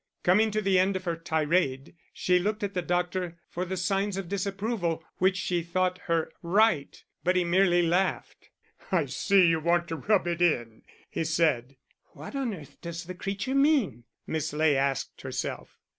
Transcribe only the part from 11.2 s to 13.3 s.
said. "What on earth does the